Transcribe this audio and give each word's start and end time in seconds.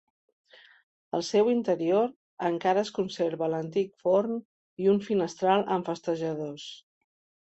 Al 1.17 1.25
seu 1.27 1.51
interior 1.51 2.07
encara 2.49 2.83
es 2.87 2.91
conserva 2.95 3.49
l'antic 3.55 3.93
forn 4.07 4.35
i 4.87 4.91
un 4.95 5.03
finestral 5.11 5.67
amb 5.77 5.91
festejadors. 5.93 6.65